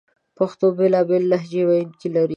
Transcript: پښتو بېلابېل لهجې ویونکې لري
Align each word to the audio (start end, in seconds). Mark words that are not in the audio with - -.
پښتو 0.37 0.65
بېلابېل 0.77 1.23
لهجې 1.31 1.61
ویونکې 1.67 2.07
لري 2.15 2.29